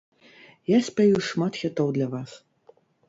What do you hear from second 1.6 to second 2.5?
хітоў для вас.